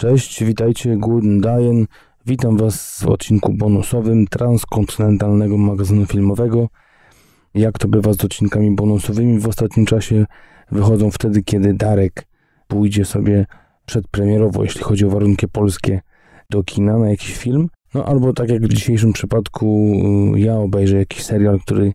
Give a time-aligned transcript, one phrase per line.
[0.00, 1.86] Cześć, witajcie, Guten Dayen.
[2.26, 6.68] Witam Was w odcinku bonusowym transkontynentalnego magazynu filmowego.
[7.54, 10.26] Jak to bywa z odcinkami bonusowymi w ostatnim czasie,
[10.70, 12.26] wychodzą wtedy, kiedy Darek
[12.68, 13.46] pójdzie sobie
[13.86, 16.00] przedpremierowo, jeśli chodzi o warunki polskie,
[16.50, 17.68] do kina na jakiś film.
[17.94, 19.92] No albo tak jak w dzisiejszym przypadku,
[20.36, 21.92] y, ja obejrzę jakiś serial, który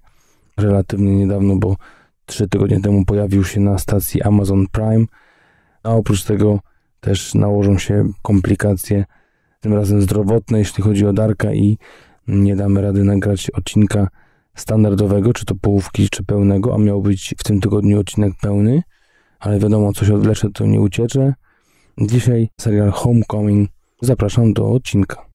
[0.58, 1.76] relatywnie niedawno, bo
[2.26, 5.06] trzy tygodnie temu pojawił się na stacji Amazon Prime.
[5.84, 6.60] A oprócz tego
[7.06, 9.06] też nałożą się komplikacje,
[9.62, 11.78] tym razem zdrowotne, jeśli chodzi o Darka i
[12.28, 14.08] nie damy rady nagrać odcinka
[14.56, 18.84] standardowego, czy to połówki, czy pełnego, a miał być w tym tygodniu odcinek pełny,
[19.40, 21.34] ale wiadomo, coś odleczę, to nie ucieczę.
[22.02, 23.70] Dzisiaj serial Homecoming.
[24.02, 25.26] Zapraszam do odcinka.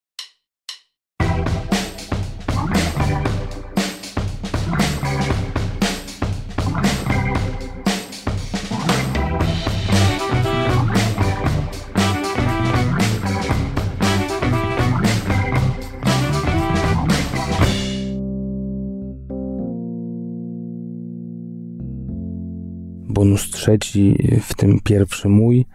[23.21, 25.67] Bonus trzeci, w tym pierwszy mój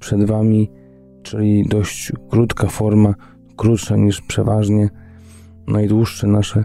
[0.00, 0.70] przed Wami,
[1.22, 3.14] czyli dość krótka forma,
[3.56, 4.88] krótsza niż przeważnie
[5.66, 6.64] najdłuższe nasze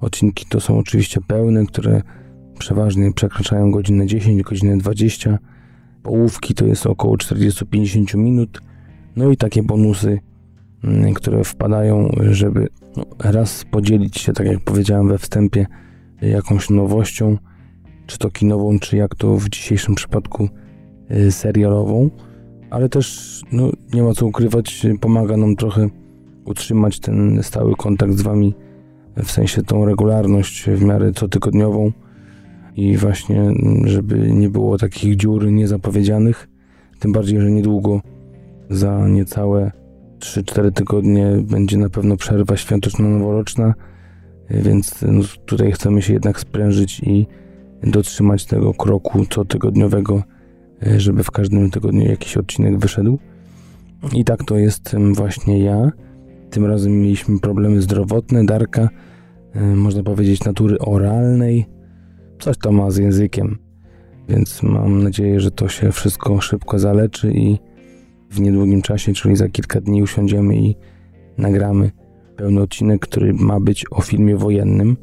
[0.00, 2.02] odcinki to są oczywiście pełne, które
[2.58, 5.38] przeważnie przekraczają godzinę 10, godzinę 20.
[6.02, 8.60] Połówki to jest około 40-50 minut.
[9.16, 10.18] No i takie bonusy,
[10.84, 15.66] mm, które wpadają, żeby no, raz podzielić się, tak jak powiedziałem we wstępie,
[16.22, 17.36] jakąś nowością,
[18.10, 20.48] czy to kinową, czy jak to w dzisiejszym przypadku
[21.10, 22.10] y, serialową,
[22.70, 25.88] ale też no, nie ma co ukrywać, pomaga nam trochę
[26.44, 28.54] utrzymać ten stały kontakt z Wami,
[29.16, 31.92] w sensie tą regularność w miarę cotygodniową.
[32.76, 33.50] I właśnie,
[33.84, 36.48] żeby nie było takich dziur niezapowiedzianych,
[36.98, 38.00] tym bardziej, że niedługo,
[38.70, 39.72] za niecałe
[40.18, 43.74] 3-4 tygodnie będzie na pewno przerwa świąteczno-noworoczna,
[44.50, 47.26] więc no, tutaj chcemy się jednak sprężyć i
[47.82, 50.22] dotrzymać tego kroku cotygodniowego,
[50.86, 53.18] e, żeby w każdym tygodniu jakiś odcinek wyszedł.
[54.12, 55.92] I tak to jestem właśnie ja.
[56.50, 58.88] Tym razem mieliśmy problemy zdrowotne, Darka,
[59.54, 61.66] e, można powiedzieć natury oralnej.
[62.38, 63.58] Coś to ma z językiem,
[64.28, 67.58] więc mam nadzieję, że to się wszystko szybko zaleczy i
[68.30, 70.76] w niedługim czasie, czyli za kilka dni usiądziemy i
[71.38, 71.90] nagramy
[72.36, 74.96] pełny odcinek, który ma być o filmie wojennym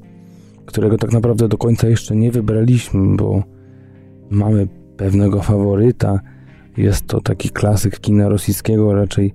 [0.68, 3.44] którego tak naprawdę do końca jeszcze nie wybraliśmy, bo
[4.30, 4.68] mamy
[4.98, 6.20] pewnego faworyta.
[6.78, 9.34] Jest to taki klasyk kina rosyjskiego, raczej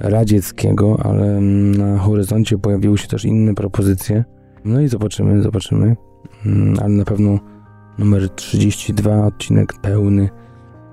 [0.00, 1.40] radzieckiego, ale
[1.78, 4.24] na horyzoncie pojawiły się też inne propozycje.
[4.64, 5.96] No i zobaczymy, zobaczymy.
[6.46, 7.38] Mm, ale na pewno
[7.98, 10.28] numer 32, odcinek pełny,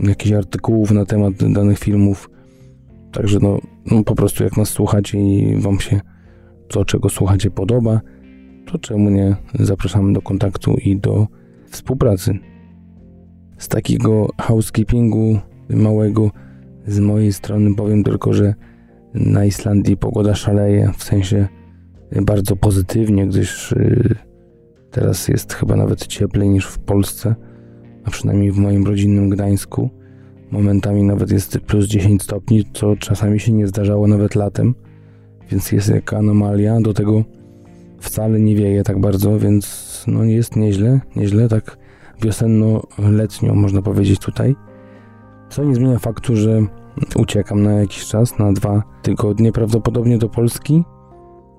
[0.00, 2.30] jakichś artykułów na temat danych filmów.
[3.12, 6.00] Także no, no po prostu jak nas słuchacie i wam się
[6.68, 8.00] to, czego słuchacie podoba,
[8.66, 11.26] to czemu nie zapraszamy do kontaktu i do
[11.70, 12.38] współpracy.
[13.58, 15.38] Z takiego housekeepingu
[15.70, 16.30] małego
[16.86, 18.54] z mojej strony powiem tylko, że
[19.14, 21.48] na Islandii pogoda szaleje, w sensie
[22.22, 24.14] bardzo pozytywnie, gdyż y,
[24.90, 27.34] teraz jest chyba nawet cieplej niż w Polsce,
[28.04, 29.90] a przynajmniej w moim rodzinnym Gdańsku.
[30.50, 34.74] Momentami nawet jest plus 10 stopni, co czasami się nie zdarzało nawet latem,
[35.50, 36.80] więc jest jaka anomalia.
[36.80, 37.24] Do tego
[38.00, 41.76] wcale nie wieje tak bardzo, więc no jest nieźle, nieźle, tak
[42.22, 44.56] wiosenno-letnio można powiedzieć tutaj.
[45.48, 46.66] Co nie zmienia faktu, że
[47.16, 50.84] uciekam na jakiś czas, na dwa tygodnie prawdopodobnie do Polski,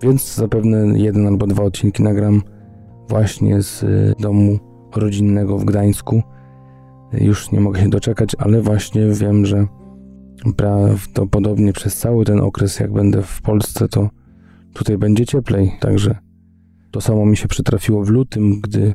[0.02, 2.42] więc zapewne jeden albo dwa odcinki nagram
[3.10, 3.86] właśnie z
[4.20, 4.60] domu
[4.96, 6.22] rodzinnego w Gdańsku.
[7.14, 9.68] Już nie mogę się doczekać, ale właśnie wiem, że
[10.58, 14.10] prawdopodobnie przez cały ten okres, jak będę w Polsce, to
[14.74, 15.72] tutaj będzie cieplej.
[15.80, 16.16] Także
[16.92, 18.94] to samo mi się przytrafiło w lutym, gdy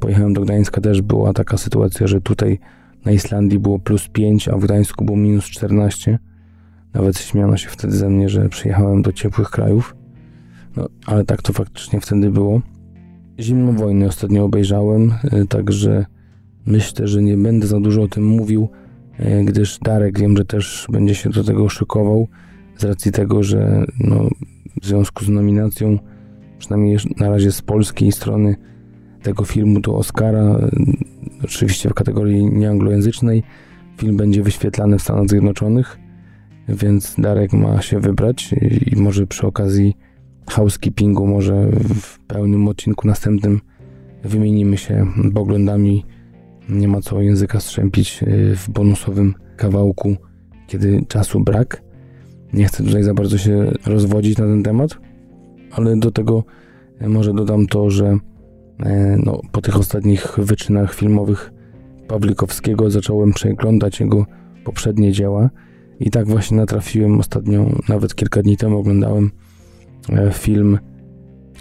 [0.00, 2.58] pojechałem do Gdańska, też była taka sytuacja, że tutaj
[3.04, 6.18] na Islandii było plus 5, a w Gdańsku było minus 14.
[6.94, 9.96] Nawet śmiano się wtedy ze mnie, że przyjechałem do ciepłych krajów.
[10.76, 12.60] No, ale tak to faktycznie wtedy było.
[13.40, 15.12] Zimną wojnę ostatnio obejrzałem,
[15.42, 16.06] y, także
[16.66, 18.68] myślę, że nie będę za dużo o tym mówił,
[19.20, 22.28] y, gdyż Darek wiem, że też będzie się do tego szykował
[22.76, 24.28] z racji tego, że no,
[24.82, 25.98] w związku z nominacją,
[26.58, 28.56] przynajmniej na razie z polskiej strony
[29.22, 31.09] tego filmu do Oscara, y,
[31.44, 33.42] oczywiście w kategorii nieanglojęzycznej,
[33.98, 35.98] film będzie wyświetlany w Stanach Zjednoczonych,
[36.68, 38.54] więc Darek ma się wybrać
[38.86, 39.96] i może przy okazji
[40.46, 43.60] housekeepingu, może w pełnym odcinku następnym
[44.24, 46.04] wymienimy się poglądami.
[46.68, 50.16] Nie ma co języka strzępić y, w bonusowym kawałku,
[50.66, 51.82] kiedy czasu brak.
[52.52, 54.98] Nie chcę tutaj za bardzo się rozwodzić na ten temat,
[55.70, 56.44] ale do tego
[57.02, 58.18] y, może dodam to, że
[59.24, 61.52] no, po tych ostatnich wyczynach filmowych
[62.08, 64.26] Pawlikowskiego zacząłem przeglądać jego
[64.64, 65.50] poprzednie dzieła
[66.00, 69.30] i tak właśnie natrafiłem ostatnio, nawet kilka dni temu oglądałem
[70.08, 70.78] E, film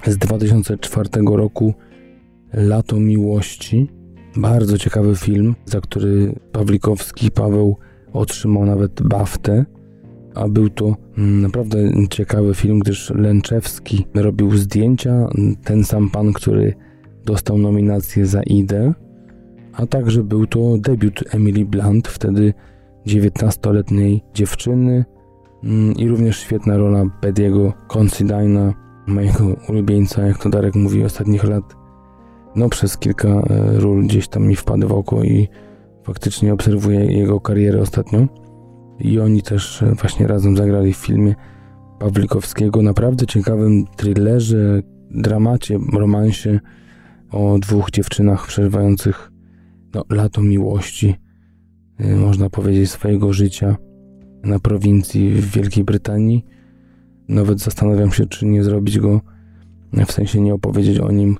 [0.08, 1.74] z 2004 roku
[2.54, 3.90] Lato Miłości.
[4.36, 7.78] Bardzo ciekawy film, za który Pawlikowski Paweł
[8.14, 9.66] otrzymał nawet baftę,
[10.36, 11.78] a był to mm, naprawdę
[12.10, 15.28] ciekawy film, gdyż Lęczewski robił zdjęcia,
[15.64, 16.74] ten sam pan, który
[17.32, 18.94] dostał nominację za Idę,
[19.74, 22.54] a także był to debiut Emily Blunt, wtedy
[23.08, 25.06] 19-letniej dziewczyny,
[25.64, 28.74] Mm, I również świetna rola Bediego Considina,
[29.08, 31.64] mojego ulubieńca, jak to Darek mówi, ostatnich lat.
[32.56, 33.44] No, przez kilka e,
[33.80, 35.48] ról gdzieś tam mi wpadł w oko i
[36.04, 38.28] faktycznie obserwuję jego karierę ostatnio.
[39.00, 41.36] I oni też e, właśnie razem zagrali w filmie
[42.00, 44.82] Pawlikowskiego, naprawdę ciekawym thrillerze,
[45.12, 46.60] dramacie, romansie
[47.32, 49.32] o dwóch dziewczynach przeżywających
[49.94, 51.16] no, lato miłości,
[51.98, 53.78] e, można powiedzieć, swojego życia
[54.44, 56.46] na prowincji w Wielkiej Brytanii.
[57.28, 59.22] Nawet zastanawiam się, czy nie zrobić go,
[59.94, 61.38] w sensie nie opowiedzieć o nim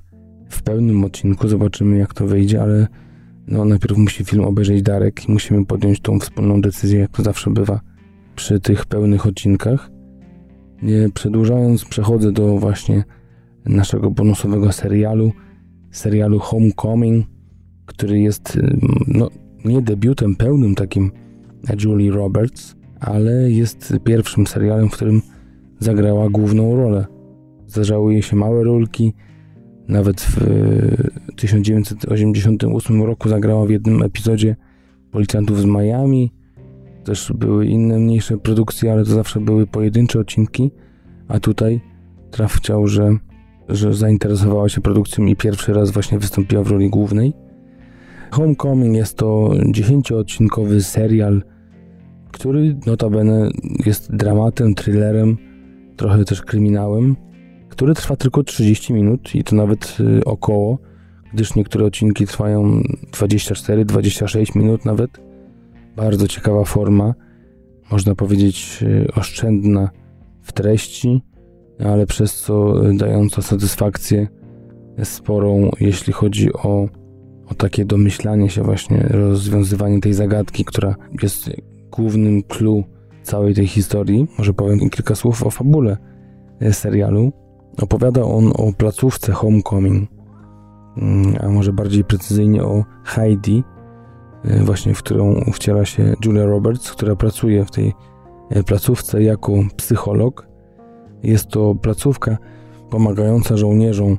[0.48, 1.48] w pełnym odcinku.
[1.48, 2.86] Zobaczymy, jak to wyjdzie, ale
[3.46, 7.50] no, najpierw musi film obejrzeć Darek i musimy podjąć tą wspólną decyzję, jak to zawsze
[7.50, 7.80] bywa
[8.36, 9.90] przy tych pełnych odcinkach.
[10.82, 13.04] Nie przedłużając, przechodzę do właśnie
[13.64, 15.32] naszego bonusowego serialu,
[15.90, 17.26] serialu Homecoming,
[17.86, 18.58] który jest
[19.08, 19.30] no,
[19.64, 21.10] nie debiutem pełnym takim
[21.84, 25.22] Julie Roberts, ale jest pierwszym serialem, w którym
[25.78, 27.06] zagrała główną rolę.
[27.66, 29.14] Zdarzały jej się małe rolki,
[29.88, 30.36] nawet w
[31.36, 34.56] 1988 roku zagrała w jednym epizodzie
[35.10, 36.32] Policjantów z Miami.
[37.04, 40.70] Też były inne mniejsze produkcje, ale to zawsze były pojedyncze odcinki,
[41.28, 41.80] a tutaj
[42.30, 43.16] traf chciał, że,
[43.70, 47.32] że zainteresowała się produkcją i pierwszy raz właśnie wystąpiła w roli głównej.
[48.30, 51.42] Homecoming jest to 10-odcinkowy serial
[52.32, 53.50] który notabene
[53.86, 55.36] jest dramatem, thrillerem,
[55.96, 57.16] trochę też kryminałem,
[57.68, 60.78] który trwa tylko 30 minut i to nawet y, około,
[61.34, 65.20] gdyż niektóre odcinki trwają 24-26 minut nawet.
[65.96, 67.14] Bardzo ciekawa forma,
[67.90, 69.90] można powiedzieć y, oszczędna
[70.42, 71.22] w treści,
[71.84, 74.28] ale przez co dająca satysfakcję
[75.04, 76.88] sporą, jeśli chodzi o,
[77.46, 81.50] o takie domyślanie się właśnie, rozwiązywanie tej zagadki, która jest
[81.90, 82.84] głównym clue
[83.22, 85.96] całej tej historii, może powiem kilka słów o fabule
[86.60, 87.32] e, serialu.
[87.82, 90.10] Opowiada on o placówce Homecoming,
[90.96, 93.64] mm, a może bardziej precyzyjnie o Heidi,
[94.44, 97.92] e, właśnie w którą wciela się Julia Roberts, która pracuje w tej
[98.50, 100.49] e, placówce jako psycholog.
[101.22, 102.38] Jest to placówka
[102.90, 104.18] pomagająca żołnierzom,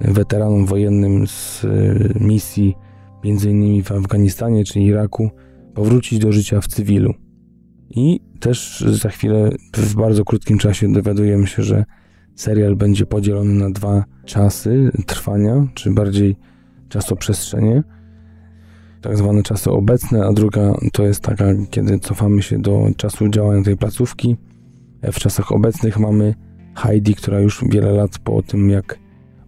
[0.00, 1.66] weteranom wojennym z
[2.20, 2.74] misji
[3.24, 3.82] m.in.
[3.82, 5.30] w Afganistanie czy Iraku
[5.74, 7.14] powrócić do życia w cywilu.
[7.90, 11.84] I też za chwilę, w bardzo krótkim czasie, dowiadujemy się, że
[12.34, 16.36] serial będzie podzielony na dwa czasy trwania, czy bardziej
[16.88, 17.82] czasoprzestrzenie.
[19.00, 23.62] Tak zwane czasy obecne, a druga to jest taka, kiedy cofamy się do czasu działania
[23.62, 24.36] tej placówki.
[25.02, 26.34] W czasach obecnych mamy
[26.74, 28.98] Heidi, która już wiele lat po tym, jak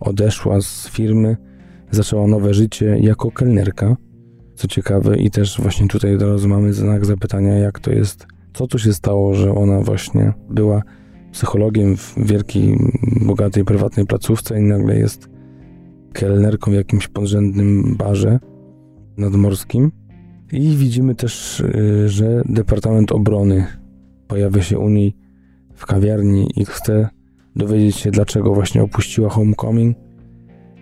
[0.01, 1.37] odeszła z firmy,
[1.91, 3.97] zaczęła nowe życie jako kelnerka
[4.57, 8.67] to ciekawe i też właśnie tutaj od razu mamy znak zapytania, jak to jest, co
[8.67, 10.83] tu się stało, że ona właśnie była
[11.33, 12.79] psychologiem w wielkiej,
[13.27, 15.29] bogatej, prywatnej placówce i nagle jest
[16.13, 18.39] kelnerką w jakimś podrzędnym barze
[19.17, 19.93] nadmorskim.
[20.53, 23.67] I widzimy też, y, że Departament Obrony
[24.29, 25.17] pojawia się u niej
[25.75, 27.09] w kawiarni i chce
[27.57, 29.97] dowiedzieć się, dlaczego właśnie opuściła Homecoming.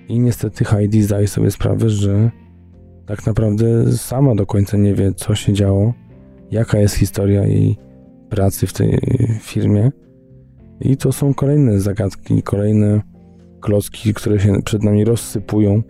[0.08, 2.30] I niestety Heidi zdaje sobie sprawę, że
[3.06, 5.94] tak naprawdę sama do końca nie wie, co się działo,
[6.50, 7.76] jaka jest historia jej
[8.28, 8.98] pracy w tej
[9.40, 9.92] firmie.
[10.80, 13.02] I to są kolejne zagadki, kolejne
[13.60, 15.82] klocki, które się przed nami rozsypują.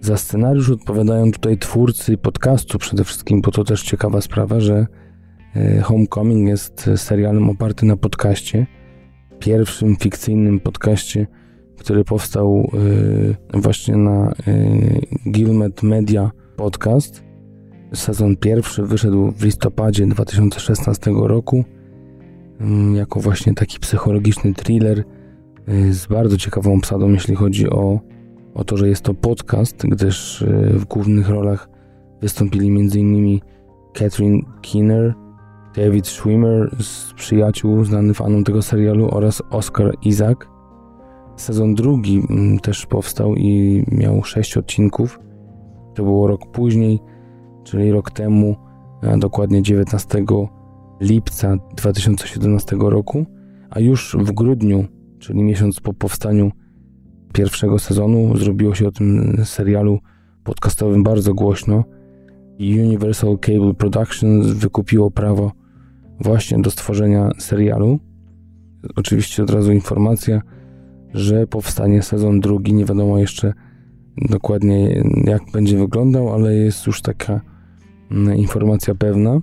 [0.00, 4.86] Za scenariusz odpowiadają tutaj twórcy podcastu przede wszystkim, bo to też ciekawa sprawa, że
[5.82, 8.66] Homecoming jest serialem oparty na podcaście.
[9.38, 11.26] Pierwszym fikcyjnym podcaście,
[11.78, 12.70] który powstał
[13.54, 14.32] e, właśnie na e,
[15.30, 17.24] Gilmet Media Podcast.
[17.94, 21.64] Sezon pierwszy wyszedł w listopadzie 2016 roku
[22.60, 25.04] mm, jako właśnie taki psychologiczny thriller
[25.90, 28.00] z bardzo ciekawą obsadą, jeśli chodzi o
[28.54, 31.68] o to, że jest to podcast, gdyż e, w głównych rolach
[32.20, 33.40] wystąpili m.in.
[33.94, 35.14] Catherine Keener,
[35.76, 40.38] David Schwimmer z przyjaciół, znany fanom tego serialu oraz Oscar Isaac.
[41.36, 45.20] Sezon drugi mm, też powstał i miał sześć odcinków.
[45.94, 46.98] To było rok później,
[47.64, 48.56] czyli rok temu,
[49.18, 50.24] dokładnie 19
[51.00, 53.26] lipca 2017 roku,
[53.70, 54.84] a już w grudniu,
[55.18, 56.50] czyli miesiąc po powstaniu
[57.32, 59.98] pierwszego sezonu zrobiło się o tym serialu
[60.44, 61.84] podcastowym bardzo głośno
[62.58, 65.59] i Universal Cable Productions wykupiło prawo
[66.20, 67.98] właśnie do stworzenia serialu.
[68.96, 70.42] Oczywiście od razu informacja,
[71.14, 73.52] że powstanie sezon drugi, nie wiadomo jeszcze
[74.16, 77.40] dokładnie jak będzie wyglądał, ale jest już taka
[78.10, 79.40] mm, informacja pewna.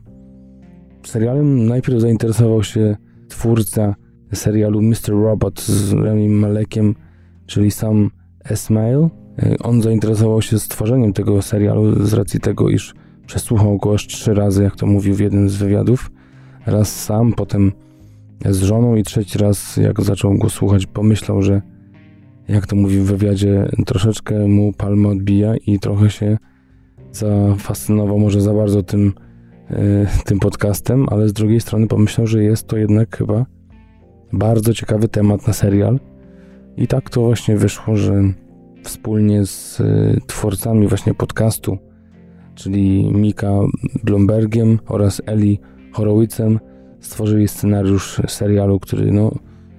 [1.05, 2.95] Serialem najpierw zainteresował się
[3.27, 3.95] twórca
[4.33, 5.09] serialu Mr.
[5.09, 6.95] Robot z Rami Malekiem,
[7.45, 8.11] czyli sam
[8.45, 9.09] Esmail.
[9.63, 12.93] On zainteresował się stworzeniem tego serialu z racji tego, iż
[13.25, 16.11] przesłuchał go aż trzy razy, jak to mówił w jednym z wywiadów.
[16.67, 17.71] Raz sam, potem
[18.45, 21.61] z żoną i trzeci raz, jak zaczął go słuchać, pomyślał, że
[22.47, 26.37] jak to mówił w wywiadzie, troszeczkę mu palma odbija i trochę się
[27.11, 29.13] zafascynował może za bardzo tym,
[29.69, 29.77] yy,
[30.25, 33.45] tym podcastem, ale z drugiej strony pomyślał, że jest to jednak chyba
[34.33, 35.99] bardzo ciekawy temat na serial.
[36.77, 38.23] I tak to właśnie wyszło, że
[38.83, 41.77] wspólnie z y, twórcami właśnie podcastu,
[42.55, 43.51] czyli Mika
[44.03, 45.59] Blombergiem oraz Eli
[45.97, 46.59] Horowitzem,
[46.99, 49.31] stworzyli scenariusz serialu, który no,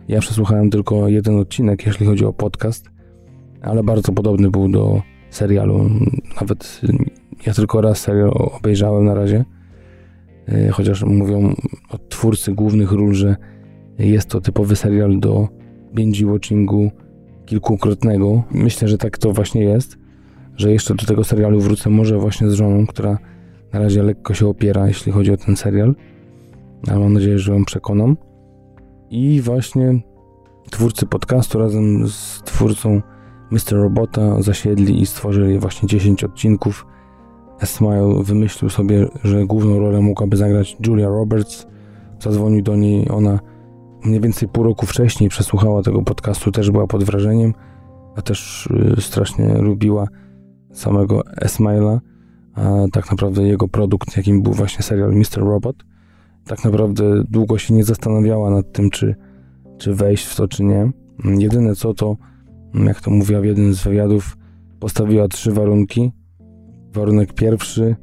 [0.09, 2.91] ja przesłuchałem tylko jeden odcinek, jeśli chodzi o podcast,
[3.63, 5.91] ale bardzo podobny był do serialu.
[6.41, 6.81] Nawet
[7.47, 9.45] ja tylko raz serial obejrzałem na razie,
[10.49, 11.55] y, chociaż mówią
[11.91, 13.37] o twórcy głównych ról, że
[13.99, 15.49] jest to typowy serial do
[15.95, 16.91] binge watchingu
[17.47, 18.43] kilkukrotnego.
[18.51, 19.99] Myślę, że tak to właśnie jest,
[20.57, 23.19] że jeszcze do tego serialu wrócę może właśnie z żoną, która
[23.73, 25.95] na razie lekko się opiera, jeśli chodzi o ten serial,
[26.89, 28.17] ale mam nadzieję, że ją przekonam.
[29.11, 30.01] I właśnie
[30.71, 33.03] twórcy podcastu razem z twórcą
[33.51, 33.73] Mr.
[33.73, 36.87] Robota zasiedli i stworzyli właśnie 10 odcinków.
[37.65, 41.67] Smile wymyślił sobie, że główną rolę mogłaby zagrać Julia Roberts.
[42.21, 43.39] Zadzwonił do niej, ona
[44.05, 47.55] mniej więcej pół roku wcześniej przesłuchała tego podcastu, też była pod wrażeniem,
[48.17, 50.09] a też y, strasznie lubiła
[50.73, 52.01] samego Esmaila,
[52.93, 55.39] tak naprawdę jego produkt, jakim był właśnie serial Mr.
[55.39, 55.77] Robot.
[56.45, 59.15] Tak naprawdę długo się nie zastanawiała nad tym, czy,
[59.79, 60.91] czy wejść w to, czy nie.
[61.25, 62.17] Jedyne co to,
[62.75, 64.37] jak to mówiła w jednym z wywiadów,
[64.81, 66.13] postawiła trzy warunki.
[66.93, 67.97] Warunek pierwszy,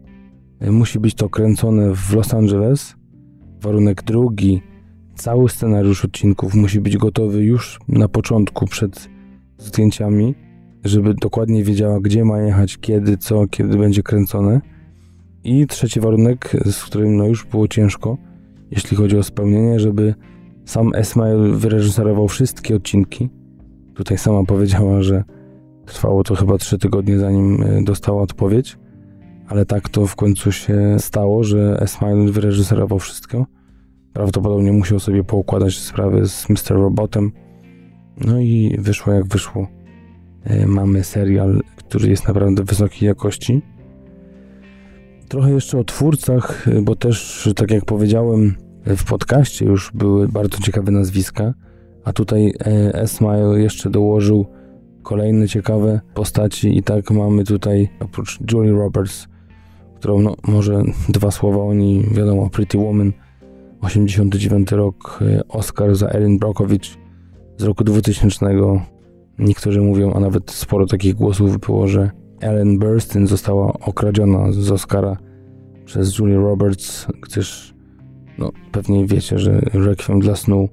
[0.63, 2.95] y, musi być to kręcone w Los Angeles.
[3.61, 4.61] Warunek drugi,
[5.15, 9.09] Cały scenariusz odcinków musi być gotowy już na początku, przed
[9.57, 10.35] zdjęciami,
[10.85, 14.61] żeby dokładnie wiedziała, gdzie ma jechać, kiedy, co, kiedy będzie kręcone.
[15.43, 18.17] I trzeci warunek, z którym no już było ciężko,
[18.71, 20.15] jeśli chodzi o spełnienie, żeby
[20.65, 23.29] sam Esmail wyreżyserował wszystkie odcinki.
[23.93, 25.23] Tutaj sama powiedziała, że
[25.85, 28.77] trwało to chyba trzy tygodnie, zanim e, dostała odpowiedź,
[29.47, 33.45] ale tak to w końcu się stało, że Esmail wyreżyserował wszystko.
[34.13, 36.75] Prawdopodobnie musiał sobie poukładać sprawy z Mr.
[36.75, 37.31] Robotem.
[38.25, 39.67] No i wyszło jak wyszło.
[40.45, 43.61] E, mamy serial, który jest naprawdę wysokiej jakości.
[45.27, 50.57] Trochę jeszcze o twórcach, e, bo też, tak jak powiedziałem, w podcaście już były bardzo
[50.59, 51.53] ciekawe nazwiska,
[52.03, 54.45] a tutaj e, Esmail jeszcze dołożył
[55.03, 59.27] kolejne ciekawe postaci i tak mamy tutaj oprócz Julie Roberts,
[59.95, 63.13] którą, no, może dwa słowa o niej, wiadomo, Pretty Woman,
[63.81, 66.81] 89 rok, Oscar za Erin Brockovich
[67.57, 68.94] z roku 2000.
[69.39, 72.11] Niektórzy mówią, a nawet sporo takich głosów było, że
[72.41, 75.17] Ellen Burstyn została okradziona z Oscara
[75.85, 77.75] przez Julia Roberts, gdyż
[78.37, 80.69] no, pewnie wiecie, że Requiem dla snu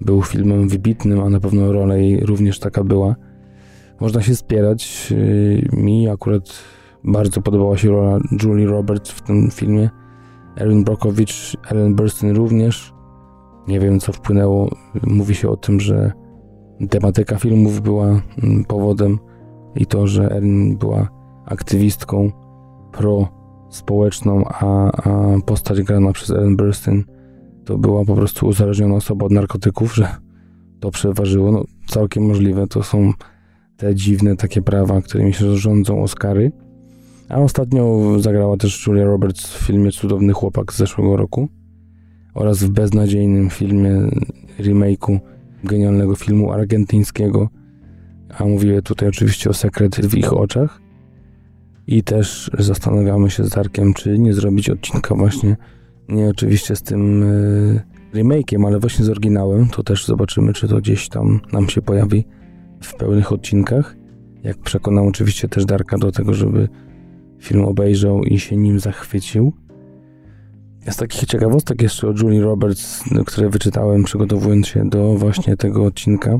[0.00, 3.16] był filmem wybitnym, a na pewno rola jej również taka była.
[4.00, 5.08] Można się spierać.
[5.12, 6.52] Y, mi akurat
[7.04, 9.90] bardzo podobała się rola Julie Roberts w tym filmie.
[10.60, 12.92] Erin Brockovich, Ellen Burstyn również.
[13.68, 14.76] Nie wiem, co wpłynęło.
[15.06, 16.12] Mówi się o tym, że
[16.90, 18.06] tematyka filmów była
[18.42, 19.18] mm, powodem
[19.74, 21.08] i to, że Erin była
[21.46, 22.30] aktywistką
[22.92, 27.04] pro-społeczną, a, a postać grana przez Ellen Burstyn
[27.64, 30.08] to była po prostu uzależniona osoba od narkotyków, że
[30.80, 31.52] to przeważyło.
[31.52, 32.66] No, całkiem możliwe.
[32.66, 33.12] To są
[33.76, 36.52] te dziwne takie prawa, którymi się rządzą Oscary.
[37.28, 41.48] A ostatnio zagrała też Julia Roberts w filmie Cudowny Chłopak z zeszłego roku
[42.34, 43.90] oraz w beznadziejnym filmie
[44.58, 45.18] remake'u
[45.64, 47.48] genialnego filmu argentyńskiego,
[48.38, 50.80] a mówię tutaj oczywiście o Sekret w ich oczach.
[51.86, 55.56] I też zastanawiamy się z Darkiem, czy nie zrobić odcinka właśnie,
[56.08, 57.20] nie oczywiście z tym
[58.12, 59.68] yy, remake'iem, ale właśnie z oryginałem.
[59.68, 62.24] To też zobaczymy, czy to gdzieś tam nam się pojawi
[62.82, 63.96] w pełnych odcinkach.
[64.42, 66.68] Jak przekonam oczywiście też Darka do tego, żeby
[67.38, 69.52] film obejrzał i się nim zachwycił.
[70.90, 76.38] Z takich ciekawostek jeszcze o Julie Roberts, które wyczytałem przygotowując się do właśnie tego odcinka,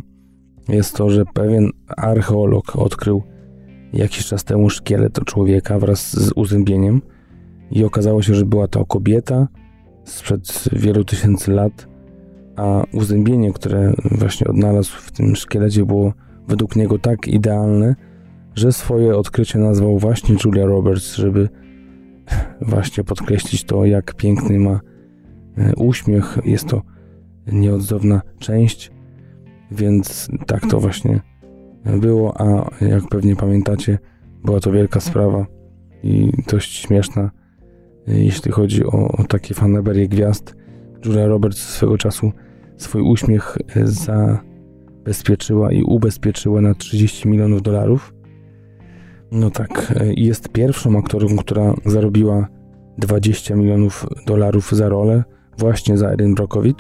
[0.69, 3.23] jest to, że pewien archeolog odkrył
[3.93, 7.03] jakiś czas temu szkielet człowieka wraz z uzębieniem
[7.71, 9.49] i okazało się, że była to kobieta
[10.05, 11.89] sprzed wielu tysięcy lat,
[12.57, 16.13] a uzębienie, które właśnie odnalazł w tym szkielecie było
[16.49, 17.95] według niego tak idealne,
[18.55, 21.49] że swoje odkrycie nazwał właśnie Julia Roberts, żeby
[22.61, 24.81] właśnie podkreślić to, jak piękny ma
[25.59, 26.39] e, uśmiech.
[26.45, 26.83] Jest to
[27.53, 28.91] nieodzowna część,
[29.71, 31.21] więc tak to właśnie
[32.01, 33.99] było, a jak pewnie pamiętacie,
[34.45, 35.47] była to wielka sprawa
[36.03, 37.31] i dość śmieszna,
[38.09, 40.55] e, jeśli chodzi o, o takie fanaberie gwiazd.
[41.05, 42.33] Julia Roberts swego czasu
[42.77, 48.15] swój uśmiech e, zabezpieczyła i ubezpieczyła na 30 milionów dolarów.
[49.33, 52.49] No tak, jest pierwszą aktorką, która zarobiła
[52.99, 55.25] 20 milionów dolarów za rolę,
[55.59, 56.77] właśnie za Erin Brockovich.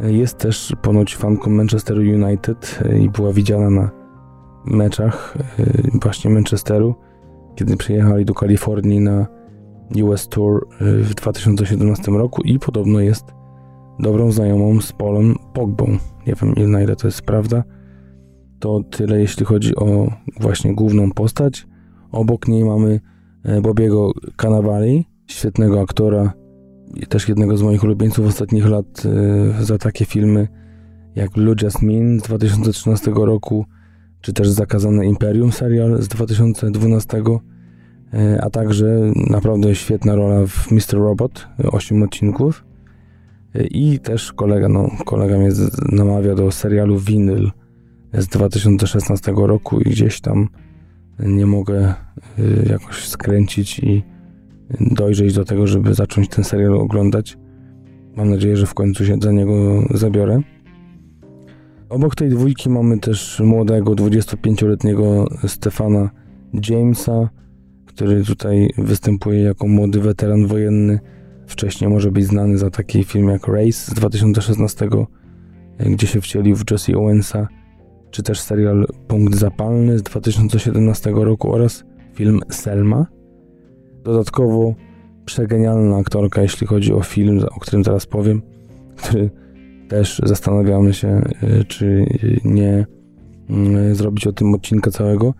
[0.00, 3.90] Jest też ponoć fanką Manchester United i była widziana na
[4.64, 6.94] meczach e, właśnie Manchesteru,
[7.54, 9.26] kiedy przyjechali do Kalifornii na
[10.02, 13.24] US Tour e, w 2017 roku i podobno jest
[13.98, 15.98] dobrą znajomą z Polem Pogbą.
[16.26, 17.64] Nie wiem na ile to jest prawda.
[18.62, 21.66] To tyle jeśli chodzi o właśnie główną postać.
[22.12, 23.00] Obok niej mamy
[23.44, 26.32] e, Bobiego Cannavali, świetnego aktora
[26.94, 28.86] i też jednego z moich ulubieńców ostatnich lat
[29.60, 30.48] e, za takie filmy
[31.14, 33.66] jak Blue Jasmine z 2013 roku,
[34.20, 37.22] czy też Zakazane Imperium serial z 2012,
[38.14, 40.98] e, a także naprawdę świetna rola w Mr.
[40.98, 42.64] Robot, 8 odcinków.
[43.70, 45.50] I też kolega, no, kolega mnie
[45.92, 47.50] namawia do serialu Vinyl
[48.14, 50.48] z 2016 roku i gdzieś tam
[51.18, 51.94] nie mogę
[52.38, 54.02] y, jakoś skręcić i
[54.80, 57.38] dojrzeć do tego, żeby zacząć ten serial oglądać.
[58.16, 60.40] Mam nadzieję, że w końcu się za niego zabiorę.
[61.88, 66.10] Obok tej dwójki mamy też młodego 25-letniego Stefana
[66.68, 67.28] Jamesa,
[67.86, 71.00] który tutaj występuje jako młody weteran wojenny.
[71.46, 74.88] Wcześniej może być znany za taki film jak Race z 2016,
[75.80, 77.48] gdzie się wcielił w Jesse Owensa
[78.12, 83.06] czy też serial Punkt Zapalny z 2017 roku oraz film Selma.
[84.04, 84.74] Dodatkowo
[85.24, 88.42] przegenialna aktorka, jeśli chodzi o film, o którym zaraz powiem,
[88.96, 89.30] który
[89.88, 92.06] też zastanawiamy się, y, czy
[92.44, 92.86] nie
[93.90, 95.34] y, zrobić o tym odcinka całego,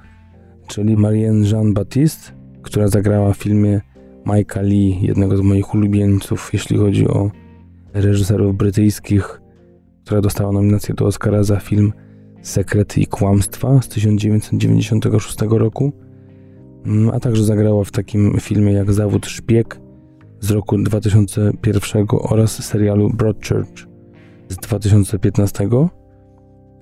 [0.66, 2.32] czyli Marianne Jean-Baptiste,
[2.62, 3.80] która zagrała w filmie
[4.26, 7.30] Mike'a Lee, jednego z moich ulubieńców, jeśli chodzi o
[7.94, 9.40] reżyserów brytyjskich,
[10.04, 11.92] która dostała nominację do Oscara za film
[12.42, 15.92] Sekrety i Kłamstwa z 1996 roku,
[16.86, 19.80] mm, a także zagrała w takim filmie jak Zawód Szpieg
[20.40, 23.86] z roku 2001 oraz serialu Broadchurch
[24.48, 25.68] z 2015,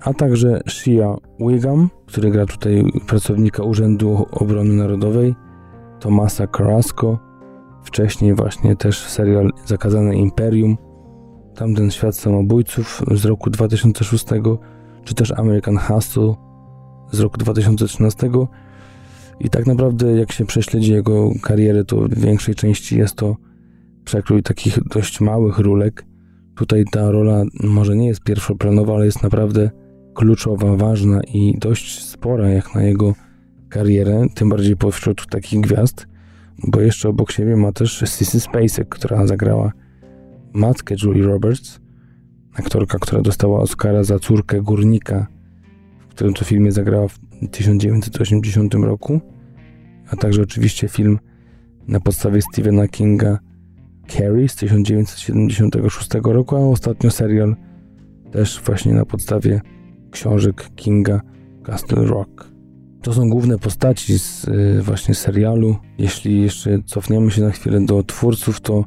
[0.02, 5.34] a także Shia Wiggum, który gra tutaj pracownika Urzędu Obrony Narodowej,
[6.00, 7.18] Tomasa Carrasco,
[7.84, 10.76] wcześniej właśnie też serial Zakazane Imperium,
[11.54, 14.26] tamten świat samobójców z roku 2006
[15.04, 16.34] czy też American Hustle
[17.12, 18.30] z roku 2013
[19.40, 23.36] I tak naprawdę, jak się prześledzi jego karierę, to w większej części jest to
[24.04, 26.04] przekrój takich dość małych rólek.
[26.54, 29.70] Tutaj ta rola może nie jest pierwszoplanowa, ale jest naprawdę
[30.14, 33.14] kluczowa, ważna i dość spora jak na jego
[33.68, 36.06] karierę, tym bardziej pośród takich gwiazd,
[36.68, 39.72] bo jeszcze obok siebie ma też Sissy Spacek, która zagrała
[40.52, 41.79] matkę Julie Roberts,
[42.54, 45.26] aktorka, która dostała Oscara za córkę górnika,
[46.00, 47.18] w którym to filmie zagrała w
[47.50, 49.20] 1980 roku,
[50.10, 51.18] a także oczywiście film
[51.88, 53.38] na podstawie Stephena Kinga
[54.08, 57.56] Carrie z 1976 roku, a ostatnio serial
[58.32, 59.60] też właśnie na podstawie
[60.10, 61.20] książek Kinga
[61.62, 62.50] Castle Rock.
[63.02, 65.76] To są główne postaci z y, właśnie serialu.
[65.98, 68.84] Jeśli jeszcze cofniemy się na chwilę do twórców, to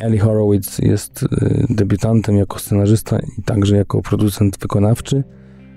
[0.00, 1.26] Ellie Horowitz jest y,
[1.70, 5.24] debiutantem jako scenarzysta i także jako producent wykonawczy,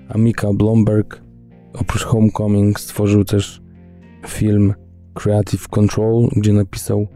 [0.08, 1.22] a Mika Blomberg
[1.74, 3.62] oprócz Homecoming stworzył też
[4.26, 4.74] film
[5.14, 7.06] Creative Control, gdzie napisał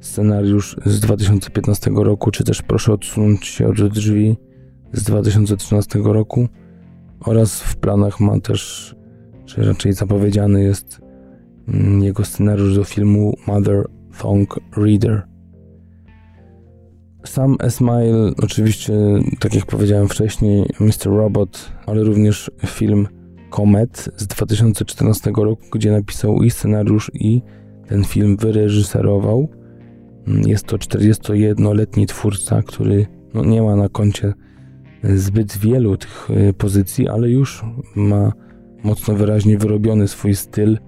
[0.00, 4.36] scenariusz z 2015 roku, czy też Proszę odsunąć się od drzwi
[4.92, 6.48] z 2013 roku
[7.20, 8.94] oraz w planach ma też,
[9.44, 11.00] czy raczej zapowiedziany jest
[11.68, 13.84] mm, jego scenariusz do filmu Mother
[14.18, 15.35] Thong Reader.
[17.26, 18.92] Sam Esmail, oczywiście,
[19.40, 21.06] tak jak powiedziałem wcześniej, Mr.
[21.06, 23.08] Robot, ale również film
[23.50, 27.42] Comet z 2014 roku, gdzie napisał i scenariusz, i
[27.88, 29.48] ten film wyreżyserował.
[30.46, 34.32] Jest to 41-letni twórca, który no, nie ma na koncie
[35.04, 37.64] zbyt wielu tych y, pozycji, ale już
[37.96, 38.32] ma
[38.84, 40.78] mocno wyraźnie wyrobiony swój styl,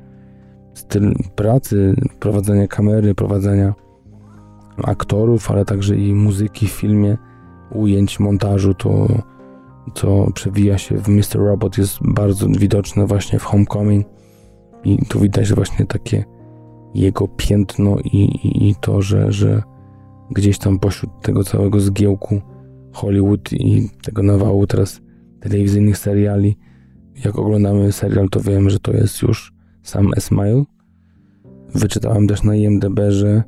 [0.74, 3.74] styl pracy, prowadzenia kamery, prowadzenia
[4.84, 7.16] aktorów, ale także i muzyki w filmie,
[7.70, 9.08] ujęć, montażu, to
[9.94, 11.36] co przewija się w Mr.
[11.36, 14.06] Robot jest bardzo widoczne właśnie w Homecoming
[14.84, 16.24] i tu widać właśnie takie
[16.94, 19.62] jego piętno i, i, i to, że, że
[20.30, 22.40] gdzieś tam pośród tego całego zgiełku
[22.92, 25.00] Hollywood i tego nawału teraz
[25.40, 26.56] telewizyjnych seriali.
[27.24, 30.64] Jak oglądamy serial, to wiemy, że to jest już sam Esmail.
[31.74, 33.42] Wyczytałem też na IMDb, że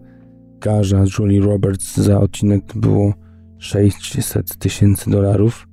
[0.61, 3.15] garza Julie Roberts za odcinek było
[3.59, 5.69] 600 tysięcy dolarów.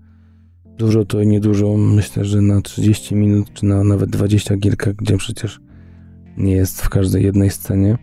[0.78, 1.78] Dużo to niedużo.
[1.78, 5.60] Myślę, że na 30 minut, czy na nawet 20 kilka, gdzie przecież
[6.38, 7.98] nie jest w każdej jednej scenie.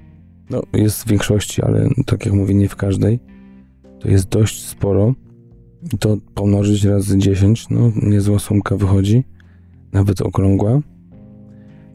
[0.51, 3.21] No, jest w większości, ale tak jak mówię, nie w każdej.
[4.01, 5.15] To jest dość sporo.
[5.95, 9.25] I to pomnożyć razy 10, no niezła sumka wychodzi,
[9.93, 10.81] nawet okrągła.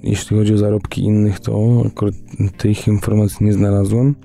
[0.04, 2.16] Jeśli chodzi o zarobki innych, to akurat
[2.58, 4.16] tych informacji nie znalazłem.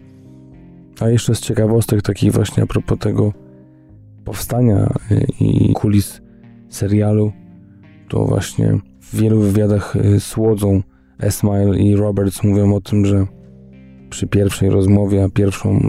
[1.05, 3.33] A jeszcze z ciekawostek takich właśnie a propos tego
[4.25, 6.21] powstania y, i kulis
[6.69, 7.33] serialu,
[8.09, 10.83] to właśnie w wielu wywiadach y, słodzą
[11.19, 13.27] Esmail i Roberts mówią o tym, że
[14.11, 15.83] przy pierwszej rozmowie, a pierwszą y,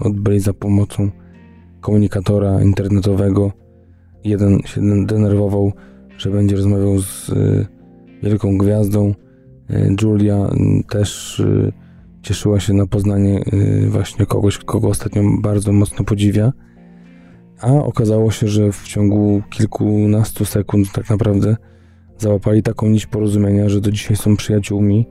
[0.00, 1.10] odbyli za pomocą
[1.80, 3.52] komunikatora internetowego.
[4.24, 5.72] Jeden się denerwował,
[6.18, 7.30] że będzie rozmawiał z
[8.22, 9.14] wielką gwiazdą.
[10.02, 10.50] Julia
[10.88, 11.42] też
[12.26, 13.40] cieszyła się na poznanie
[13.88, 16.52] właśnie kogoś, kogo ostatnio bardzo mocno podziwia.
[17.60, 21.56] A okazało się, że w ciągu kilkunastu sekund tak naprawdę
[22.18, 25.06] załapali taką nić porozumienia, że do dzisiaj są przyjaciółmi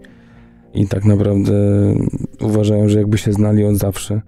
[0.74, 1.54] i tak naprawdę
[2.42, 4.22] uważają, że jakby się znali od zawsze.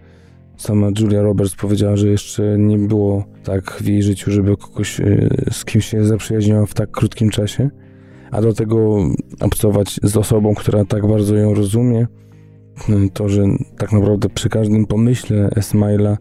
[0.57, 5.29] Sama Julia Roberts powiedziała, że jeszcze nie było tak w jej życiu, żeby kogoś e,
[5.51, 7.69] z kimś się zaprzyjaźniła w tak krótkim czasie,
[8.31, 8.97] a do tego
[9.39, 12.07] obcować z osobą, która tak bardzo ją rozumie,
[13.13, 13.43] to, że
[13.77, 16.17] tak naprawdę przy każdym pomyśle Esmaila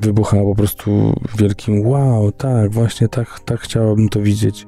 [0.00, 4.66] wybucha po prostu wielkim wow, tak, właśnie tak, tak chciałabym to widzieć.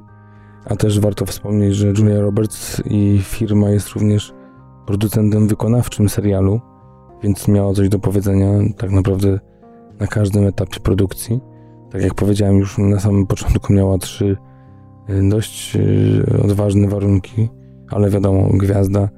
[0.65, 4.33] A też warto wspomnieć, że Julia Roberts i firma jest również
[4.87, 6.61] producentem wykonawczym serialu,
[7.23, 9.39] więc miała coś do powiedzenia tak naprawdę
[10.01, 11.41] na każdym etapie produkcji.
[11.91, 14.37] Tak jak powiedziałem już na samym początku miała trzy
[15.11, 17.49] y, dość y, odważne warunki,
[17.91, 19.09] ale wiadomo, gwiazda,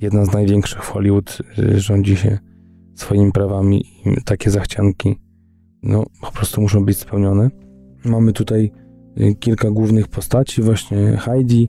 [0.00, 2.38] jedna z największych w Hollywood, y, rządzi się
[2.94, 5.16] swoimi prawami i takie zachcianki
[5.82, 7.50] no, po prostu muszą być spełnione.
[8.04, 8.72] Mamy tutaj
[9.40, 11.68] kilka głównych postaci, właśnie Heidi,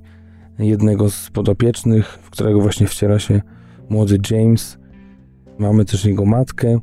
[0.60, 3.42] jednego z podopiecznych, w którego właśnie wciela się
[3.90, 4.82] młody James,
[5.62, 6.80] Mamy też jego matkę,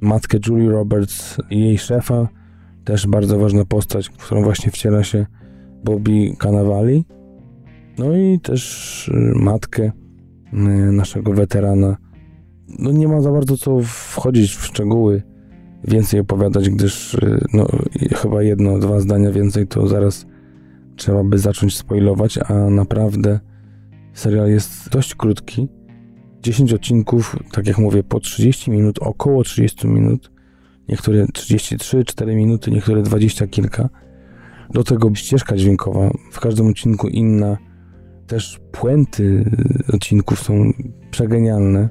[0.00, 2.28] matkę Julie Roberts i jej szefa,
[2.84, 5.26] też bardzo ważna postać, którą właśnie wciela się
[5.84, 7.04] Bobby Cannavali.
[7.98, 9.92] No i też y, matkę y,
[10.92, 11.96] naszego weterana.
[12.78, 15.22] No nie ma za bardzo co wchodzić w szczegóły,
[15.84, 17.66] więcej opowiadać, gdyż y, no,
[18.14, 20.26] chyba jedno, dwa zdania więcej to zaraz
[20.96, 23.40] trzeba by zacząć spoilować, a naprawdę
[24.12, 25.68] serial jest dość krótki
[26.42, 30.30] 10 odcinków, tak jak mówię, po 30 minut, około 30 minut,
[30.88, 33.88] niektóre 33, 4 minuty, niektóre 20 kilka.
[34.70, 37.58] Do tego ścieżka dźwiękowa, w każdym odcinku inna.
[38.26, 39.50] Też puenty
[39.92, 40.72] odcinków są
[41.10, 41.88] przegenialne,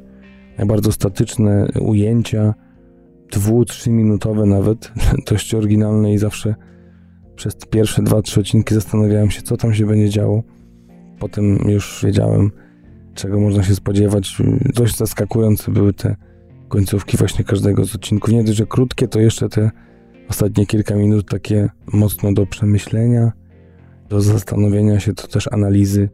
[0.67, 2.53] bardzo statyczne ujęcia,
[3.31, 4.91] dwu, trzyminutowe nawet,
[5.29, 6.55] dość oryginalne i zawsze
[7.35, 10.43] przez pierwsze dwa, trzy odcinki zastanawiałem się, co tam się będzie działo.
[11.19, 12.51] Potem już wiedziałem,
[13.13, 14.37] czego można się spodziewać.
[14.75, 16.15] Dość zaskakujące były te
[16.67, 18.33] końcówki właśnie każdego z odcinków.
[18.33, 19.71] Nie dość, że krótkie, to jeszcze te
[20.29, 23.31] ostatnie kilka minut takie mocno do przemyślenia,
[24.09, 26.09] do zastanowienia się, to też analizy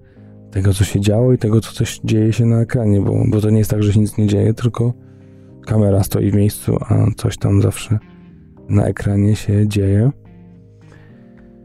[0.51, 3.49] tego, co się działo i tego, co też dzieje się na ekranie, bo, bo to
[3.49, 4.93] nie jest tak, że się nic nie dzieje, tylko
[5.65, 7.99] kamera stoi w miejscu, a coś tam zawsze
[8.69, 10.11] na ekranie się dzieje.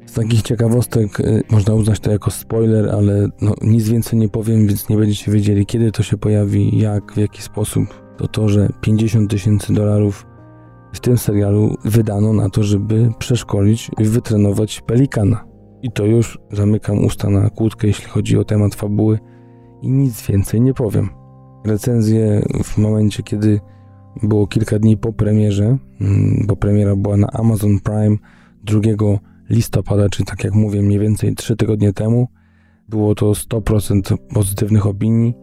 [0.07, 4.67] Z takich ciekawostek y, można uznać to jako spoiler, ale no, nic więcej nie powiem,
[4.67, 7.85] więc nie będziecie wiedzieli, kiedy to się pojawi, jak, w jaki sposób.
[8.17, 10.27] To to, że 50 tysięcy dolarów
[10.93, 15.56] w tym serialu wydano na to, żeby przeszkolić i wytrenować pelikana.
[15.83, 19.19] I to już zamykam usta na kłódkę, jeśli chodzi o temat fabuły
[19.83, 21.09] i nic więcej nie powiem.
[21.65, 23.61] Recenzje w momencie, kiedy
[24.23, 28.17] było kilka dni po premierze, mm, bo premiera była na Amazon Prime
[28.65, 29.19] 2
[29.51, 32.29] listopada, czy tak jak mówię, mniej więcej 3 tygodnie temu.
[32.89, 35.35] Było to 100% pozytywnych opinii.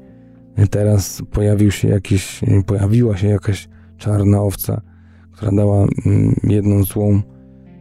[0.70, 4.82] Teraz pojawił się jakiś, pojawiła się jakaś czarna owca,
[5.32, 7.22] która dała mm, jedną złą,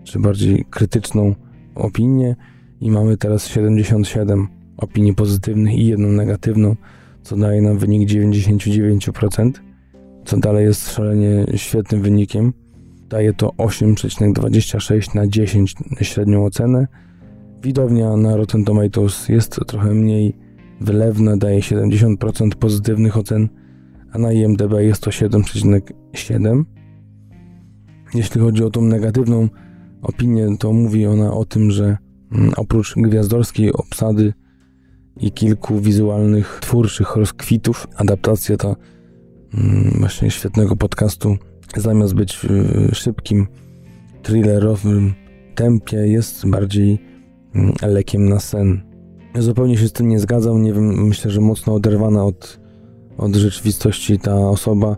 [0.04, 1.34] czy bardziej krytyczną
[1.74, 2.36] opinię
[2.80, 6.76] i mamy teraz 77 opinii pozytywnych i jedną negatywną,
[7.22, 9.50] co daje nam wynik 99%,
[10.24, 12.52] co dalej jest szalenie świetnym wynikiem.
[13.08, 16.86] Daje to 8,26 na 10 średnią ocenę.
[17.62, 20.36] Widownia na Rotten Tomatoes jest trochę mniej
[20.80, 23.48] wylewna, daje 70% pozytywnych ocen,
[24.12, 26.64] a na IMDb jest to 7,7.
[28.14, 29.48] Jeśli chodzi o tą negatywną
[30.02, 31.96] opinię, to mówi ona o tym, że
[32.32, 34.32] mm, oprócz gwiazdorskiej obsady
[35.20, 38.76] i kilku wizualnych, twórczych rozkwitów, adaptacja ta
[39.54, 41.36] mm, właśnie świetnego podcastu
[41.76, 42.46] zamiast być w
[42.92, 43.46] szybkim,
[44.22, 45.14] thrillerowym
[45.54, 46.98] tempie, jest bardziej
[47.54, 48.92] mm, lekiem na sen.
[49.38, 50.62] Zupełnie się z tym nie zgadzam.
[50.62, 52.60] Nie wiem, myślę, że mocno oderwana od,
[53.18, 54.96] od rzeczywistości ta osoba.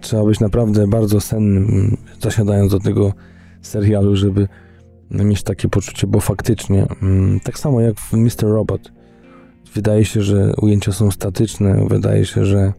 [0.00, 3.12] Trzeba być naprawdę bardzo sennym, zasiadając do tego
[3.62, 4.48] serialu, żeby
[5.10, 8.42] mieć takie poczucie, bo faktycznie, mm, tak samo jak w Mr.
[8.42, 8.92] Robot,
[9.74, 12.72] wydaje się, że ujęcia są statyczne, wydaje się, że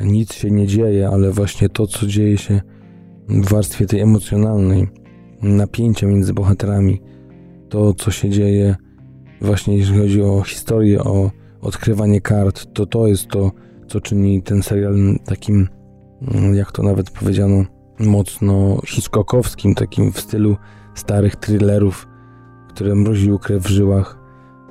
[0.00, 2.60] nic się nie dzieje, ale właśnie to, co dzieje się
[3.28, 4.88] w warstwie tej emocjonalnej,
[5.42, 7.00] napięcia między bohaterami,
[7.68, 8.76] to, co się dzieje
[9.40, 13.52] właśnie jeśli chodzi o historię, o odkrywanie kart, to to jest to,
[13.88, 14.94] co czyni ten serial
[15.24, 15.68] takim,
[16.52, 17.64] jak to nawet powiedziano,
[18.00, 20.56] mocno Hitchcockowskim, takim w stylu
[20.94, 22.08] starych thrillerów,
[22.68, 24.18] które mroziły krew w żyłach,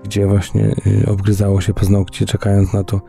[0.03, 3.01] gdzie właśnie y, obgryzało się paznokcie, czekając na to,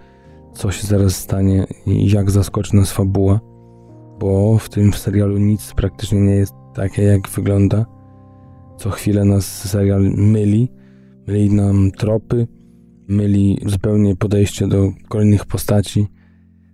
[0.55, 3.40] co się zaraz stanie i jak zaskoczy nas fabuła,
[4.18, 7.87] bo w tym serialu nic praktycznie nie jest takie, jak wygląda.
[8.76, 10.72] Co chwilę nas serial myli,
[11.26, 12.46] myli nam tropy,
[13.09, 16.07] myli zupełnie podejście do kolejnych postaci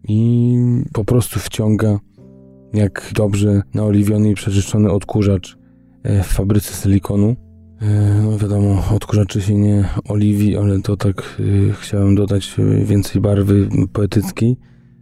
[0.09, 0.57] i
[0.93, 1.99] po prostu wciąga
[2.75, 5.57] jak dobrze naoliwiony i przeczyszczony odkurzacz
[6.03, 7.37] e, w fabryce silikonu.
[7.81, 12.55] E, no wiadomo, odkurzaczy się nie oliwi, ale to tak y, chciałem dodać
[12.85, 14.57] więcej barwy poetyckiej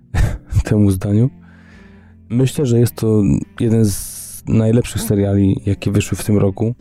[0.64, 1.30] temu zdaniu.
[2.30, 3.22] Myślę, że jest to
[3.61, 6.74] jeden z najlepszych seriali, jakie wyszły w tym roku.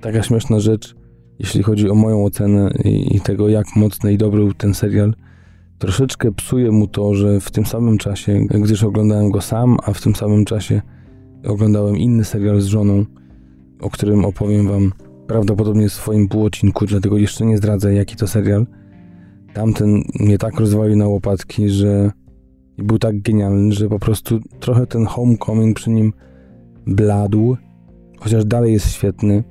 [0.00, 0.94] Taka śmieszna rzecz,
[1.38, 5.14] jeśli chodzi o moją ocenę i, i tego, jak mocny i dobry był ten serial.
[5.80, 10.00] Troszeczkę psuje mu to, że w tym samym czasie, gdyż oglądałem go sam, a w
[10.00, 10.82] tym samym czasie
[11.46, 13.04] oglądałem inny serial z żoną,
[13.80, 14.92] o którym opowiem wam
[15.26, 18.66] prawdopodobnie w swoim półodcinku, dlatego jeszcze nie zdradzę, jaki to serial.
[19.54, 22.10] Tamten mnie tak rozwalił na łopatki, że
[22.78, 26.12] był tak genialny, że po prostu trochę ten Homecoming przy nim
[26.86, 27.56] bladł,
[28.18, 29.44] chociaż dalej jest świetny.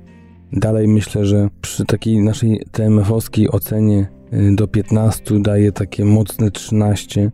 [0.52, 4.19] Dalej myślę, że przy takiej naszej TMF-owskiej ocenie
[4.52, 7.30] do 15 daje takie mocne 13.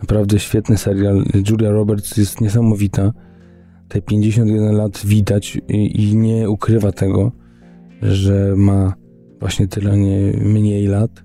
[0.00, 1.24] Naprawdę świetny serial.
[1.50, 3.12] Julia Roberts jest niesamowita.
[3.88, 7.32] Te 51 lat widać i, i nie ukrywa tego
[8.02, 8.94] że ma
[9.40, 11.24] właśnie tyle nie, mniej lat.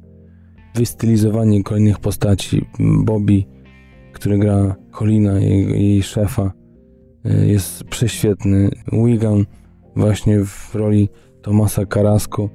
[0.76, 2.66] Wystylizowanie kolejnych postaci.
[2.80, 3.44] Bobby,
[4.14, 6.52] który gra Colina, jej, jej szefa,
[7.26, 8.70] e, jest prześwietny.
[9.06, 9.46] Wigan
[9.96, 11.10] właśnie w roli
[11.42, 12.50] Tomasa Carrasco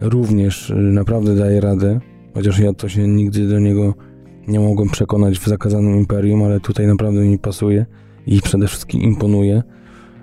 [0.00, 2.00] również e, naprawdę daje radę,
[2.34, 3.94] chociaż ja to się nigdy do niego
[4.48, 7.86] nie mogłem przekonać w Zakazanym Imperium, ale tutaj naprawdę mi pasuje
[8.26, 9.62] i przede wszystkim imponuje.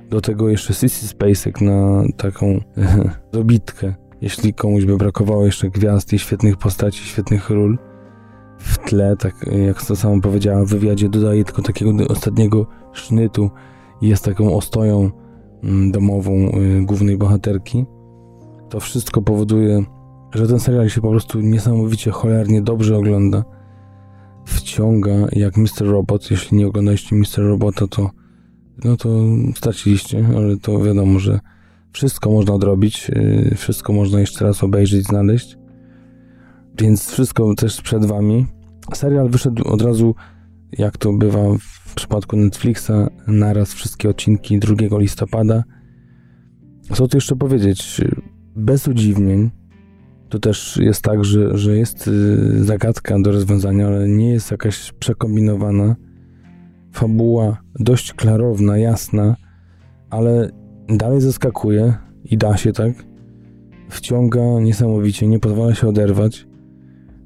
[0.09, 2.61] Do tego jeszcze Sissy Spacek na taką
[3.33, 3.93] dobitkę.
[4.21, 7.77] Jeśli komuś by brakowało jeszcze gwiazd i świetnych postaci, świetnych ról,
[8.57, 9.35] w tle, tak
[9.67, 13.49] jak to samo powiedziała w wywiadzie, dodaje tylko takiego ostatniego sznytu
[14.01, 15.11] jest taką ostoją
[15.63, 17.85] mm, domową y, głównej bohaterki.
[18.71, 19.83] To wszystko powoduje,
[20.33, 23.43] że ten serial się po prostu niesamowicie cholernie dobrze ogląda.
[24.45, 25.85] Wciąga jak Mr.
[25.85, 26.31] Robot.
[26.31, 27.37] Jeśli nie oglądaliście Mr.
[27.37, 28.09] Robota, to
[28.83, 29.09] no to
[29.55, 31.39] straciliście, ale to wiadomo, że
[31.91, 35.57] wszystko można odrobić, y, wszystko można jeszcze raz obejrzeć, znaleźć.
[36.79, 38.45] Więc wszystko też przed wami.
[38.93, 40.15] Serial wyszedł od razu,
[40.71, 42.91] jak to bywa w przypadku Netflixa,
[43.27, 45.63] naraz wszystkie odcinki 2 listopada.
[46.93, 48.01] Co tu jeszcze powiedzieć?
[48.55, 49.49] Bez udziwnień.
[50.29, 54.91] To też jest tak, że, że jest y, zagadka do rozwiązania, ale nie jest jakaś
[54.91, 55.95] przekombinowana.
[56.91, 59.35] Fabuła dość klarowna, jasna,
[60.09, 60.49] ale
[60.89, 61.93] dalej zaskakuje
[62.25, 62.93] i da się tak.
[63.89, 66.47] Wciąga niesamowicie, nie pozwala się oderwać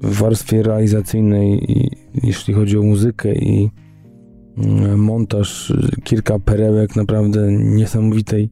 [0.02, 1.66] w warstwie realizacyjnej,
[2.22, 3.70] jeśli chodzi o muzykę i
[4.58, 5.72] mm, montaż,
[6.04, 8.50] kilka perełek naprawdę niesamowitej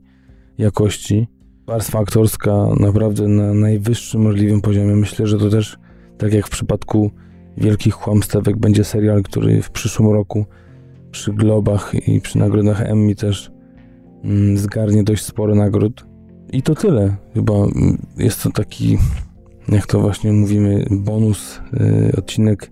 [0.58, 1.28] jakości.
[1.66, 4.96] Warstwa aktorska naprawdę na najwyższym możliwym poziomie.
[4.96, 5.79] Myślę, że to też,
[6.18, 7.11] tak jak w przypadku
[7.57, 10.46] Wielkich Kłamstewek, będzie serial, który w przyszłym roku
[11.11, 13.50] przy Globach i przy nagrodach Emmy też
[14.24, 16.07] mm, zgarnie dość sporo nagród.
[16.53, 17.16] I to tyle.
[17.35, 18.98] Chyba mm, jest to taki
[19.68, 21.61] jak to właśnie mówimy, bonus,
[22.11, 22.70] y, odcinek,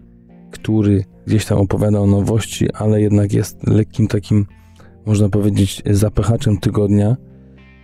[0.51, 4.47] który gdzieś tam opowiada o nowości, ale jednak jest lekkim takim,
[5.07, 7.17] można powiedzieć, zapychaczem tygodnia.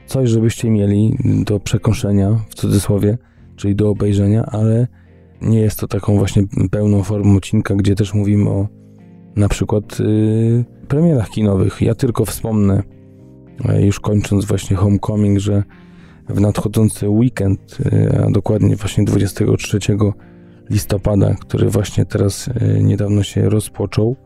[0.09, 3.19] Coś, żebyście mieli do przekąszenia, w cudzysłowie,
[3.57, 4.87] czyli do obejrzenia, ale
[5.41, 8.69] nie jest to taką właśnie pełną formą odcinka, gdzie też mówimy o
[9.37, 11.83] na przykład yy, premierach kinowych.
[11.83, 12.83] Ja tylko wspomnę,
[13.81, 15.63] już kończąc właśnie Homecoming, że
[16.29, 19.79] w nadchodzący weekend, e, a dokładnie właśnie 23
[20.71, 24.17] listopada, który właśnie teraz e, niedawno się rozpoczął,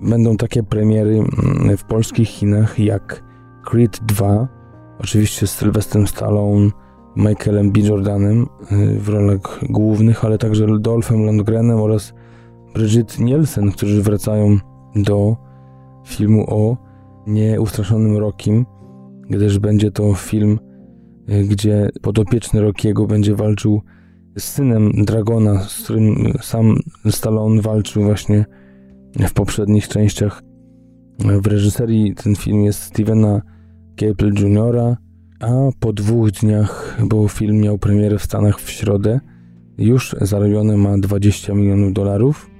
[0.00, 3.24] będą takie premiery mm, w polskich Chinach jak
[3.64, 4.57] Creed 2,
[5.00, 6.70] oczywiście z Sylwestrem Stallone,
[7.16, 7.80] Michaelem B.
[7.80, 12.14] Jordanem e, w rolach głównych, ale także Dolphem Lundgrenem oraz
[12.74, 14.58] Bridget Nielsen, którzy wracają
[14.96, 15.36] do
[16.06, 16.76] filmu o
[17.26, 18.66] nieustraszonym Rokim,
[19.30, 20.58] gdyż będzie to film
[21.28, 23.82] E, gdzie podopieczny Rockiego będzie walczył
[24.38, 26.76] z synem Dragona, z którym sam
[27.10, 28.44] Stallone walczył właśnie
[29.28, 30.42] w poprzednich częściach.
[31.42, 33.42] W reżyserii ten film jest Stevena
[34.00, 34.96] Caple Jr.,
[35.40, 39.20] a po dwóch dniach, bo film miał premierę w Stanach w środę,
[39.78, 42.50] już zarobione ma 20 milionów dolarów.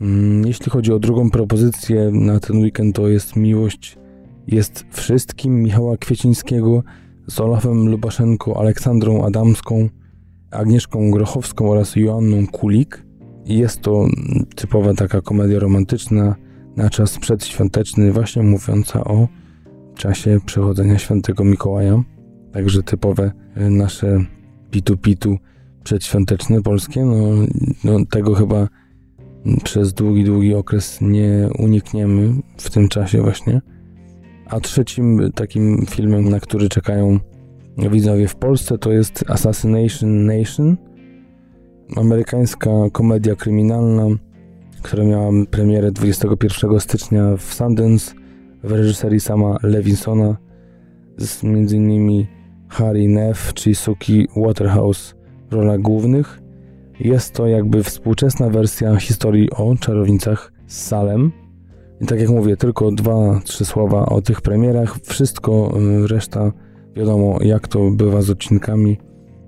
[0.00, 3.98] Mm, jeśli chodzi o drugą propozycję na ten weekend, to jest Miłość
[4.46, 6.82] jest wszystkim Michała Kwiecińskiego
[7.26, 9.88] z Olafem Lubaszenką, Aleksandrą Adamską,
[10.50, 13.04] Agnieszką Grochowską oraz Joanną Kulik.
[13.44, 14.06] Jest to
[14.56, 16.36] typowa taka komedia romantyczna
[16.76, 19.28] na czas przedświąteczny, właśnie mówiąca o
[19.94, 22.02] czasie przechodzenia świętego Mikołaja.
[22.52, 24.24] Także typowe y, nasze
[24.70, 25.36] pitu-pitu
[25.84, 27.04] przedświąteczne polskie.
[27.04, 27.16] No,
[27.84, 28.68] no tego chyba
[29.64, 33.60] przez długi, długi okres nie unikniemy w tym czasie właśnie.
[34.46, 37.18] A trzecim takim filmem, na który czekają
[37.78, 40.76] widzowie w Polsce, to jest Assassination Nation.
[41.96, 44.06] Amerykańska komedia kryminalna,
[44.82, 48.21] która miała premierę 21 stycznia w Sundance
[48.64, 50.36] w reżyserii sama Levinsona
[51.18, 52.26] z m.in.
[52.68, 55.14] Harry Neff czy Suki Waterhouse
[55.50, 56.40] w rolach głównych.
[57.00, 61.32] Jest to jakby współczesna wersja historii o czarownicach z Salem,
[62.02, 64.98] i tak jak mówię, tylko dwa, trzy słowa o tych premierach.
[65.04, 66.52] Wszystko, y, reszta
[66.96, 68.98] wiadomo, jak to bywa z odcinkami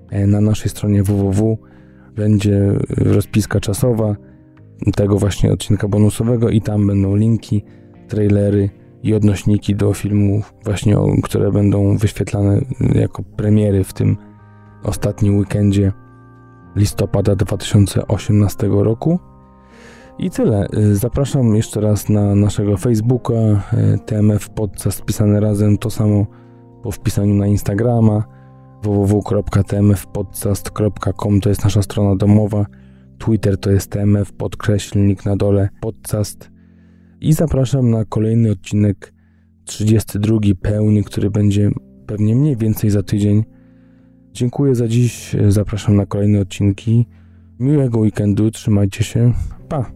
[0.09, 1.57] e, na naszej stronie www.
[2.15, 4.15] Będzie rozpiska czasowa
[4.95, 7.63] tego właśnie odcinka bonusowego i tam będą linki,
[8.07, 8.69] trailery
[9.05, 12.61] i odnośniki do filmów właśnie, które będą wyświetlane
[12.95, 14.17] jako premiery w tym
[14.83, 15.91] ostatnim weekendzie
[16.75, 19.19] listopada 2018 roku.
[20.19, 20.67] I tyle.
[20.77, 23.57] Y, zapraszam jeszcze raz na naszego Facebooka y,
[24.05, 26.25] TMF Podcast spisane razem, to samo
[26.83, 28.23] po wpisaniu na Instagrama
[28.83, 32.65] www.tmfpodcast.com to jest nasza strona domowa.
[33.17, 36.54] Twitter to jest TMF podkreślnik na dole podcast.
[37.25, 39.13] I zapraszam na kolejny odcinek
[39.63, 41.71] 32 pełny, który będzie
[42.07, 43.43] pewnie mniej więcej za tydzień.
[44.31, 45.35] Dziękuję za dziś.
[45.47, 47.05] Zapraszam na kolejne odcinki.
[47.59, 49.33] Miłego weekendu, trzymajcie się.
[49.69, 49.91] Pa!